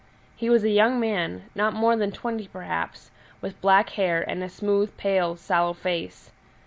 [0.35, 4.49] He was a young man, not more than twenty perhaps, with black hair and a
[4.49, 6.31] smooth, pale, sallow face.